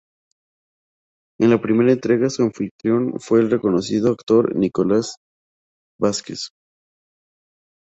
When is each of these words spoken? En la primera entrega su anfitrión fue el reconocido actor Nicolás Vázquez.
En 1.39 1.51
la 1.51 1.61
primera 1.61 1.91
entrega 1.91 2.31
su 2.31 2.41
anfitrión 2.41 3.19
fue 3.19 3.39
el 3.39 3.51
reconocido 3.51 4.09
actor 4.11 4.55
Nicolás 4.55 5.17
Vázquez. 5.99 6.51